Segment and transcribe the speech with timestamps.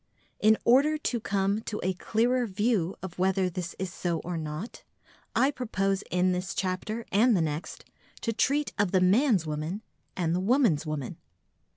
[0.39, 4.83] In order to come to a clearer view of whether this is so or not,
[5.35, 7.85] I propose in this chapter and the next
[8.21, 9.83] to treat of the man's woman
[10.17, 11.17] and the woman's woman.